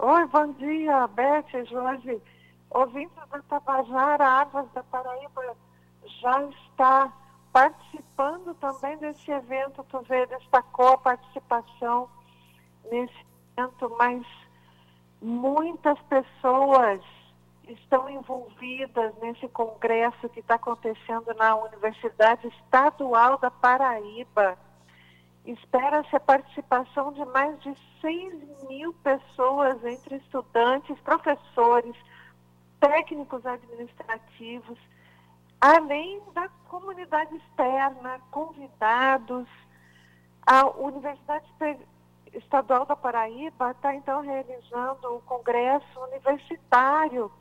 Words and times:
Oi, 0.00 0.26
bom 0.26 0.52
dia, 0.52 1.08
Beth, 1.08 1.66
Jorge. 1.68 2.22
Ouvintes 2.70 3.16
da 3.30 3.42
Tabajara, 3.42 4.24
Águas 4.24 4.70
da 4.70 4.80
Paraíba, 4.84 5.56
já 6.20 6.44
está 6.44 7.12
participando 7.52 8.54
também 8.60 8.96
desse 8.98 9.28
evento. 9.28 9.84
Tu 9.90 10.00
vê, 10.02 10.24
destacou 10.26 10.90
a 10.90 10.98
participação 10.98 12.08
nesse 12.92 13.26
evento, 13.56 13.92
mas 13.98 14.24
muitas 15.20 15.98
pessoas 16.02 17.00
estão 17.66 18.08
envolvidas 18.08 19.12
nesse 19.16 19.48
congresso 19.48 20.28
que 20.28 20.38
está 20.38 20.54
acontecendo 20.54 21.34
na 21.34 21.56
Universidade 21.56 22.46
Estadual 22.46 23.36
da 23.38 23.50
Paraíba. 23.50 24.56
Espera-se 25.48 26.14
a 26.14 26.20
participação 26.20 27.12
de 27.12 27.24
mais 27.24 27.58
de 27.62 27.74
6 28.02 28.68
mil 28.68 28.92
pessoas, 29.02 29.82
entre 29.82 30.16
estudantes, 30.16 30.98
professores, 31.00 31.96
técnicos 32.78 33.44
administrativos, 33.46 34.78
além 35.58 36.20
da 36.34 36.48
comunidade 36.68 37.34
externa, 37.34 38.20
convidados. 38.30 39.48
A 40.46 40.66
Universidade 40.66 41.46
Estadual 42.34 42.84
da 42.84 42.94
Paraíba 42.94 43.70
está 43.70 43.94
então 43.94 44.20
realizando 44.20 45.16
o 45.16 45.22
Congresso 45.22 45.98
Universitário 46.12 47.32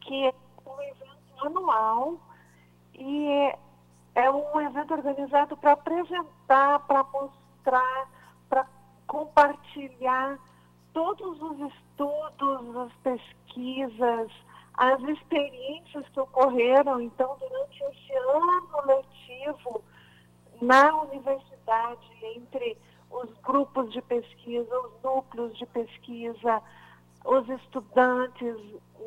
que 0.00 0.26
é 0.26 0.34
um 0.64 0.82
evento 0.82 1.46
anual 1.46 2.20
e 2.94 3.54
é, 4.20 4.30
um 4.30 4.60
evento 4.60 4.92
organizado 4.92 5.56
para 5.56 5.72
apresentar, 5.72 6.80
para 6.80 7.02
mostrar, 7.04 8.08
para 8.48 8.66
compartilhar 9.06 10.38
todos 10.92 11.40
os 11.40 11.72
estudos, 11.72 12.76
as 12.76 12.92
pesquisas, 13.02 14.30
as 14.74 15.00
experiências 15.02 16.06
que 16.08 16.20
ocorreram, 16.20 17.00
então, 17.00 17.36
durante 17.38 17.82
esse 17.82 18.12
ano 18.12 18.86
letivo 18.86 19.82
na 20.60 20.94
universidade, 21.02 22.10
entre 22.22 22.76
os 23.10 23.30
grupos 23.42 23.90
de 23.92 24.02
pesquisa, 24.02 24.78
os 24.80 25.02
núcleos 25.02 25.56
de 25.56 25.64
pesquisa, 25.66 26.62
os 27.24 27.48
estudantes, 27.48 28.56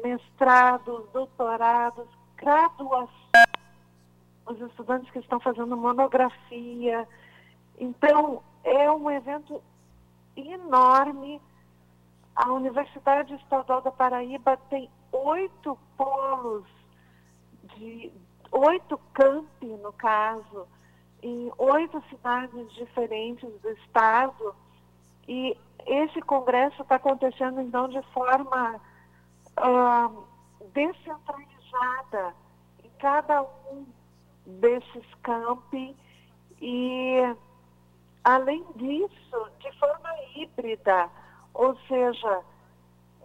mestrados, 0.04 1.08
doutorados, 1.12 2.08
graduação, 2.36 3.53
os 4.54 4.70
estudantes 4.70 5.10
que 5.12 5.20
estão 5.20 5.40
fazendo 5.40 5.76
monografia. 5.76 7.08
Então, 7.80 8.44
é 8.64 8.92
um 8.92 9.10
evento 9.10 9.62
enorme. 10.36 11.42
A 12.36 12.52
Universidade 12.52 13.34
Estadual 13.36 13.82
da 13.82 13.92
Paraíba 13.92 14.58
tem 14.70 14.90
oito 15.12 15.78
polos, 15.98 16.66
de 17.76 18.12
oito 18.52 18.98
campi, 19.14 19.68
no 19.68 19.94
caso, 19.94 20.68
em 21.22 21.52
oito 21.58 22.04
cidades 22.10 22.72
diferentes 22.74 23.50
do 23.62 23.70
estado. 23.72 24.56
E 25.28 25.58
esse 25.86 26.22
congresso 26.22 26.82
está 26.82 26.96
acontecendo, 26.96 27.62
então, 27.62 27.88
de 27.88 28.02
forma 28.14 28.82
uh, 29.60 30.24
descentralizada 30.74 32.34
em 32.84 32.90
cada 33.00 33.44
um 33.44 33.86
desses 34.46 35.06
campi 35.24 35.96
e, 36.62 37.36
além 38.24 38.66
disso, 38.76 39.52
de 39.60 39.72
forma 39.80 40.10
híbrida, 40.36 41.10
ou 41.54 41.76
seja, 41.88 42.42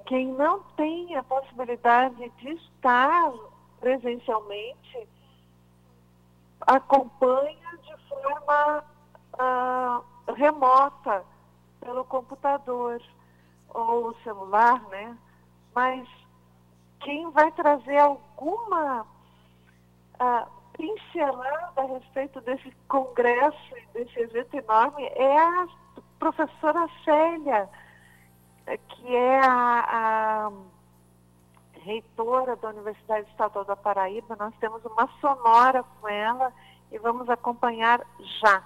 quem 0.07 0.29
não 0.29 0.61
tem 0.77 1.17
a 1.17 1.23
possibilidade 1.23 2.31
de 2.39 2.49
estar 2.51 3.33
presencialmente 3.81 5.09
acompanha 6.67 7.79
de 7.83 7.97
forma 8.09 8.85
uh, 9.35 10.33
remota 10.33 11.25
pelo 11.81 12.05
computador 12.05 13.01
ou 13.69 14.15
celular, 14.25 14.83
né? 14.89 15.17
Mas 15.75 16.09
quem 17.01 17.31
vai 17.31 17.51
trazer 17.53 17.99
alguma 17.99 19.03
uh, 19.03 20.58
pincelada 20.79 21.83
a 21.83 21.85
respeito 21.85 22.41
desse 22.41 22.73
congresso, 22.87 23.75
desse 23.93 24.19
evento 24.21 24.55
enorme, 24.55 25.05
é 25.05 25.37
a 25.37 25.67
professora 26.19 26.89
Célia, 27.05 27.69
que 28.65 29.15
é 29.15 29.41
a, 29.41 30.49
a 30.49 30.53
reitora 31.83 32.55
da 32.57 32.69
Universidade 32.69 33.29
Estadual 33.29 33.65
da 33.65 33.75
Paraíba. 33.75 34.37
Nós 34.39 34.55
temos 34.61 34.83
uma 34.85 35.09
sonora 35.21 35.85
com 36.01 36.09
ela 36.09 36.53
e 36.93 36.99
vamos 36.99 37.29
acompanhar 37.29 38.01
já 38.41 38.63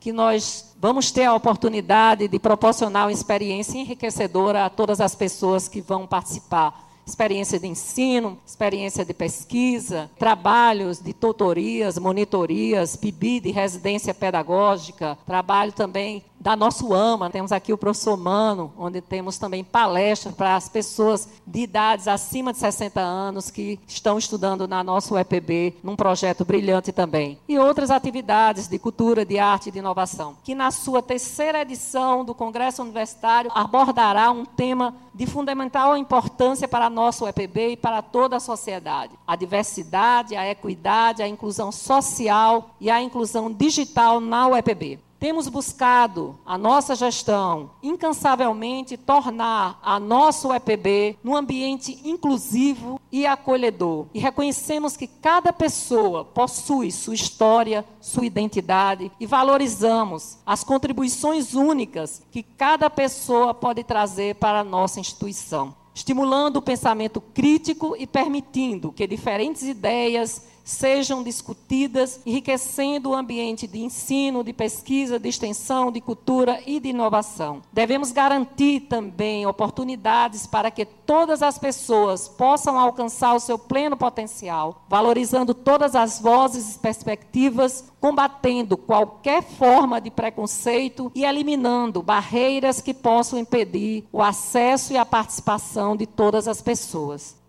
que 0.00 0.12
nós 0.12 0.76
vamos 0.78 1.10
ter 1.10 1.24
a 1.24 1.32
oportunidade 1.32 2.28
de 2.28 2.38
proporcionar 2.38 3.06
uma 3.06 3.12
experiência 3.12 3.78
enriquecedora 3.78 4.66
a 4.66 4.68
todas 4.68 5.00
as 5.00 5.14
pessoas 5.14 5.66
que 5.66 5.80
vão 5.80 6.06
participar 6.06 6.83
experiência 7.06 7.58
de 7.58 7.66
ensino, 7.66 8.38
experiência 8.46 9.04
de 9.04 9.12
pesquisa, 9.12 10.10
trabalhos 10.18 11.00
de 11.00 11.12
tutorias, 11.12 11.98
monitorias, 11.98 12.96
PIB 12.96 13.40
de 13.40 13.50
residência 13.50 14.14
pedagógica, 14.14 15.18
trabalho 15.26 15.72
também 15.72 16.24
da 16.44 16.54
Nosso 16.54 16.92
AMA. 16.92 17.30
Temos 17.30 17.52
aqui 17.52 17.72
o 17.72 17.78
professor 17.78 18.18
Mano, 18.18 18.70
onde 18.76 19.00
temos 19.00 19.38
também 19.38 19.64
palestras 19.64 20.34
para 20.34 20.56
as 20.56 20.68
pessoas 20.68 21.26
de 21.46 21.60
idades 21.60 22.06
acima 22.06 22.52
de 22.52 22.58
60 22.58 23.00
anos 23.00 23.50
que 23.50 23.80
estão 23.86 24.18
estudando 24.18 24.68
na 24.68 24.84
nossa 24.84 25.14
UEPB, 25.14 25.78
num 25.82 25.96
projeto 25.96 26.44
brilhante 26.44 26.92
também. 26.92 27.38
E 27.48 27.58
outras 27.58 27.90
atividades 27.90 28.68
de 28.68 28.78
cultura, 28.78 29.24
de 29.24 29.38
arte 29.38 29.70
e 29.70 29.72
de 29.72 29.78
inovação, 29.78 30.36
que 30.44 30.54
na 30.54 30.70
sua 30.70 31.00
terceira 31.00 31.62
edição 31.62 32.22
do 32.22 32.34
Congresso 32.34 32.82
Universitário 32.82 33.50
abordará 33.54 34.30
um 34.30 34.44
tema 34.44 34.94
de 35.14 35.26
fundamental 35.26 35.96
importância 35.96 36.68
para 36.68 36.86
a 36.86 36.90
nossa 36.90 37.24
UEPB 37.24 37.70
e 37.70 37.76
para 37.78 38.02
toda 38.02 38.36
a 38.36 38.40
sociedade: 38.40 39.14
a 39.26 39.34
diversidade, 39.34 40.36
a 40.36 40.46
equidade, 40.50 41.22
a 41.22 41.28
inclusão 41.28 41.72
social 41.72 42.68
e 42.78 42.90
a 42.90 43.00
inclusão 43.00 43.50
digital 43.50 44.20
na 44.20 44.48
UEPB. 44.48 45.00
Temos 45.24 45.48
buscado 45.48 46.38
a 46.44 46.58
nossa 46.58 46.94
gestão 46.94 47.70
incansavelmente 47.82 48.98
tornar 48.98 49.80
a 49.82 49.98
nossa 49.98 50.48
UEPB 50.48 51.16
num 51.24 51.34
ambiente 51.34 51.98
inclusivo 52.04 53.00
e 53.10 53.24
acolhedor. 53.24 54.04
E 54.12 54.18
reconhecemos 54.18 54.98
que 54.98 55.06
cada 55.06 55.50
pessoa 55.50 56.26
possui 56.26 56.92
sua 56.92 57.14
história, 57.14 57.86
sua 58.02 58.26
identidade 58.26 59.10
e 59.18 59.24
valorizamos 59.24 60.36
as 60.44 60.62
contribuições 60.62 61.54
únicas 61.54 62.20
que 62.30 62.42
cada 62.42 62.90
pessoa 62.90 63.54
pode 63.54 63.82
trazer 63.82 64.34
para 64.34 64.60
a 64.60 64.64
nossa 64.64 65.00
instituição. 65.00 65.74
Estimulando 65.94 66.56
o 66.56 66.62
pensamento 66.62 67.22
crítico 67.22 67.96
e 67.98 68.06
permitindo 68.06 68.92
que 68.92 69.06
diferentes 69.06 69.62
ideias 69.62 70.42
sejam 70.64 71.22
discutidas, 71.22 72.20
enriquecendo 72.24 73.10
o 73.10 73.14
ambiente 73.14 73.66
de 73.66 73.80
ensino, 73.80 74.42
de 74.42 74.52
pesquisa, 74.52 75.20
de 75.20 75.28
extensão, 75.28 75.92
de 75.92 76.00
cultura 76.00 76.60
e 76.66 76.80
de 76.80 76.88
inovação. 76.88 77.62
Devemos 77.72 78.10
garantir 78.10 78.80
também 78.80 79.46
oportunidades 79.46 80.46
para 80.46 80.70
que 80.70 80.86
todas 80.86 81.42
as 81.42 81.58
pessoas 81.58 82.26
possam 82.26 82.78
alcançar 82.78 83.34
o 83.34 83.40
seu 83.40 83.58
pleno 83.58 83.96
potencial, 83.96 84.84
valorizando 84.88 85.52
todas 85.52 85.94
as 85.94 86.18
vozes 86.18 86.76
e 86.76 86.78
perspectivas, 86.78 87.84
combatendo 88.00 88.76
qualquer 88.76 89.42
forma 89.42 90.00
de 90.00 90.10
preconceito 90.10 91.12
e 91.14 91.24
eliminando 91.24 92.02
barreiras 92.02 92.80
que 92.80 92.94
possam 92.94 93.38
impedir 93.38 94.04
o 94.12 94.22
acesso 94.22 94.92
e 94.92 94.96
a 94.96 95.04
participação 95.04 95.96
de 95.96 96.06
todas 96.06 96.48
as 96.48 96.62
pessoas. 96.62 97.43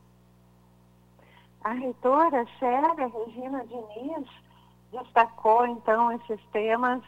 A 1.65 1.71
reitora 1.71 2.45
Célia 2.59 3.07
Regina 3.07 3.65
Diniz 3.65 4.29
destacou, 4.91 5.65
então, 5.65 6.11
esses 6.11 6.39
temas 6.51 7.01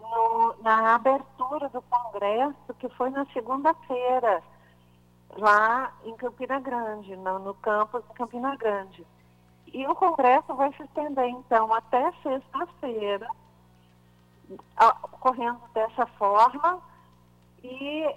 no, 0.00 0.56
na 0.62 0.94
abertura 0.94 1.68
do 1.68 1.82
congresso, 1.82 2.74
que 2.78 2.88
foi 2.88 3.10
na 3.10 3.26
segunda-feira, 3.26 4.42
lá 5.36 5.92
em 6.02 6.16
Campina 6.16 6.58
Grande, 6.60 7.14
no, 7.14 7.38
no 7.40 7.52
campus 7.56 8.02
de 8.08 8.14
Campina 8.14 8.56
Grande. 8.56 9.06
E 9.66 9.86
o 9.86 9.94
congresso 9.94 10.54
vai 10.54 10.72
se 10.72 10.84
estender, 10.84 11.28
então, 11.28 11.70
até 11.74 12.10
sexta-feira, 12.22 13.28
ocorrendo 15.12 15.60
dessa 15.74 16.06
forma, 16.06 16.80
e 17.62 18.16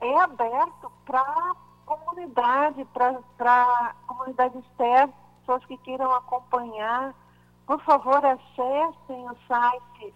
é 0.00 0.18
aberto 0.18 0.90
para 1.04 1.54
comunidade, 1.86 2.84
para 2.92 3.20
a 3.48 3.94
comunidade 4.06 4.58
externa, 4.58 5.12
pessoas 5.40 5.64
que 5.64 5.78
queiram 5.78 6.12
acompanhar, 6.12 7.14
por 7.66 7.80
favor, 7.82 8.24
acessem 8.24 9.30
o 9.30 9.36
site 9.46 10.14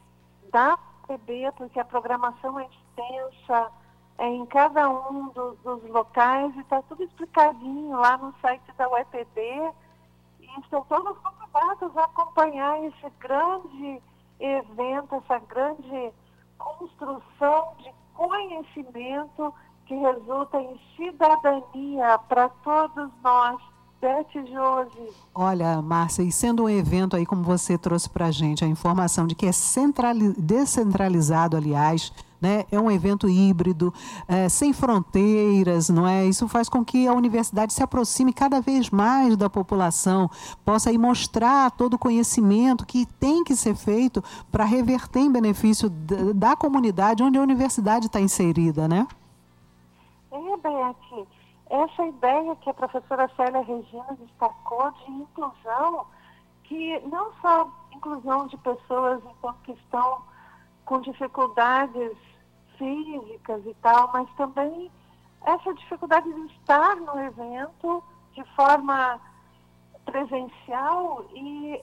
da 0.52 0.76
PB, 1.06 1.52
porque 1.56 1.80
a 1.80 1.84
programação 1.84 2.58
é 2.58 2.66
extensa, 2.66 3.72
é, 4.18 4.26
em 4.28 4.44
cada 4.46 4.88
um 4.90 5.28
dos, 5.28 5.58
dos 5.60 5.82
locais 5.88 6.54
e 6.54 6.60
está 6.60 6.82
tudo 6.82 7.02
explicadinho 7.02 7.96
lá 7.96 8.18
no 8.18 8.34
site 8.40 8.70
da 8.76 8.88
UEPB. 8.88 9.72
E 10.40 10.60
estão 10.60 10.84
todos 10.84 11.16
convidados 11.18 11.96
a 11.96 12.04
acompanhar 12.04 12.84
esse 12.84 13.10
grande 13.18 14.02
evento, 14.38 15.14
essa 15.14 15.38
grande 15.38 16.12
construção 16.58 17.74
de 17.78 17.92
conhecimento 18.14 19.54
que 19.90 19.96
resulta 19.96 20.56
em 20.60 20.80
cidadania 20.96 22.16
para 22.28 22.48
todos 22.48 23.10
nós. 23.24 23.60
Beth 24.00 24.46
Josi. 24.46 25.12
Olha, 25.34 25.82
Márcia, 25.82 26.22
e 26.22 26.32
sendo 26.32 26.62
um 26.62 26.70
evento 26.70 27.16
aí, 27.16 27.26
como 27.26 27.42
você 27.42 27.76
trouxe 27.76 28.08
para 28.08 28.26
a 28.26 28.30
gente, 28.30 28.64
a 28.64 28.68
informação 28.68 29.26
de 29.26 29.34
que 29.34 29.44
é 29.44 29.50
descentralizado, 30.38 31.54
aliás, 31.54 32.10
né? 32.40 32.64
É 32.72 32.80
um 32.80 32.90
evento 32.90 33.28
híbrido, 33.28 33.92
é, 34.26 34.48
sem 34.48 34.72
fronteiras, 34.72 35.90
não 35.90 36.08
é? 36.08 36.24
Isso 36.24 36.48
faz 36.48 36.66
com 36.66 36.82
que 36.82 37.06
a 37.06 37.12
universidade 37.12 37.74
se 37.74 37.82
aproxime 37.82 38.32
cada 38.32 38.58
vez 38.58 38.88
mais 38.88 39.36
da 39.36 39.50
população, 39.50 40.30
possa 40.64 40.88
aí 40.88 40.96
mostrar 40.96 41.70
todo 41.72 41.94
o 41.94 41.98
conhecimento 41.98 42.86
que 42.86 43.04
tem 43.04 43.44
que 43.44 43.54
ser 43.54 43.74
feito 43.74 44.24
para 44.50 44.64
reverter 44.64 45.20
em 45.20 45.30
benefício 45.30 45.90
da, 45.90 46.32
da 46.34 46.56
comunidade 46.56 47.22
onde 47.22 47.36
a 47.36 47.42
universidade 47.42 48.06
está 48.06 48.18
inserida, 48.18 48.88
né? 48.88 49.06
É, 50.32 50.56
Beth, 50.56 51.26
essa 51.68 52.04
ideia 52.04 52.56
que 52.56 52.70
a 52.70 52.74
professora 52.74 53.30
Célia 53.36 53.62
Regina 53.62 54.16
destacou 54.18 54.90
de 54.92 55.10
inclusão, 55.10 56.06
que 56.64 57.00
não 57.00 57.32
só 57.40 57.70
inclusão 57.92 58.46
de 58.46 58.56
pessoas 58.58 59.22
então, 59.24 59.54
que 59.64 59.72
estão 59.72 60.22
com 60.84 61.00
dificuldades 61.00 62.16
físicas 62.78 63.64
e 63.66 63.74
tal, 63.82 64.10
mas 64.12 64.28
também 64.36 64.90
essa 65.42 65.74
dificuldade 65.74 66.32
de 66.32 66.46
estar 66.54 66.96
no 66.96 67.18
evento 67.20 68.02
de 68.32 68.44
forma 68.54 69.20
presencial 70.04 71.24
e 71.34 71.82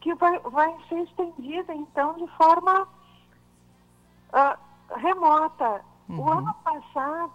que 0.00 0.14
vai, 0.14 0.38
vai 0.40 0.76
ser 0.88 1.00
estendida 1.00 1.74
então 1.74 2.14
de 2.14 2.26
forma 2.36 2.82
uh, 4.32 4.96
remota. 4.96 5.84
Uhum. 6.08 6.20
O 6.20 6.30
ano 6.30 6.54
passado, 6.62 7.33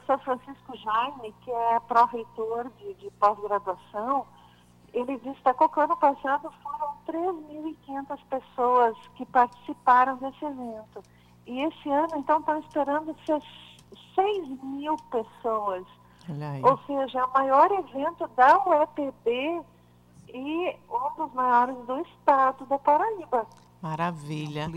professor 0.00 0.18
Francisco 0.20 0.76
Jaime, 0.76 1.34
que 1.42 1.50
é 1.50 1.80
pró-reitor 1.80 2.70
de, 2.78 2.94
de 2.94 3.10
pós-graduação, 3.12 4.26
ele 4.92 5.16
destacou 5.18 5.68
que 5.68 5.78
o 5.78 5.82
ano 5.82 5.96
passado 5.96 6.52
foram 6.62 6.94
3.500 7.06 8.18
pessoas 8.28 8.96
que 9.14 9.24
participaram 9.26 10.16
desse 10.16 10.44
evento. 10.44 11.02
E 11.46 11.60
esse 11.62 11.90
ano, 11.90 12.16
então, 12.16 12.40
estão 12.40 12.58
esperando 12.60 13.14
ser 13.24 13.40
6 14.14 14.62
mil 14.62 14.96
pessoas. 15.10 15.86
Ou 16.62 16.78
seja, 16.86 17.18
é 17.20 17.24
o 17.24 17.32
maior 17.32 17.70
evento 17.70 18.26
da 18.28 18.66
UEPB 18.66 19.62
e 20.28 20.76
um 20.90 21.14
dos 21.16 21.32
maiores 21.34 21.76
do 21.86 22.00
estado 22.00 22.64
da 22.66 22.78
Paraíba. 22.78 23.46
Maravilha. 23.84 24.72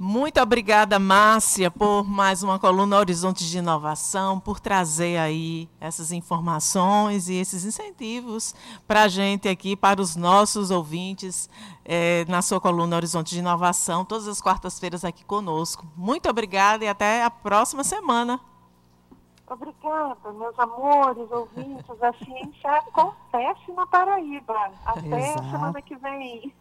Muito 0.00 0.40
obrigada, 0.40 0.98
Márcia, 0.98 1.70
por 1.70 2.02
mais 2.02 2.42
uma 2.42 2.58
coluna 2.58 2.96
Horizontes 2.96 3.46
de 3.46 3.58
Inovação, 3.58 4.40
por 4.40 4.58
trazer 4.58 5.18
aí 5.18 5.68
essas 5.78 6.12
informações 6.12 7.28
e 7.28 7.34
esses 7.34 7.66
incentivos 7.66 8.54
para 8.88 9.02
a 9.02 9.08
gente 9.08 9.50
aqui, 9.50 9.76
para 9.76 10.00
os 10.00 10.16
nossos 10.16 10.70
ouvintes, 10.70 11.46
é, 11.84 12.24
na 12.26 12.40
sua 12.40 12.58
coluna 12.58 12.96
Horizontes 12.96 13.34
de 13.34 13.40
Inovação, 13.40 14.02
todas 14.02 14.26
as 14.26 14.40
quartas-feiras 14.40 15.04
aqui 15.04 15.26
conosco. 15.26 15.86
Muito 15.94 16.26
obrigada 16.26 16.86
e 16.86 16.88
até 16.88 17.22
a 17.22 17.30
próxima 17.30 17.84
semana. 17.84 18.40
Obrigada, 19.52 20.32
meus 20.32 20.58
amores, 20.58 21.30
ouvintes. 21.30 22.02
A 22.02 22.12
ciência 22.14 22.70
acontece 22.70 23.70
na 23.72 23.86
Paraíba. 23.86 24.72
Até 24.86 25.32
Exato. 25.32 25.50
semana 25.50 25.82
que 25.82 25.94
vem. 25.96 26.54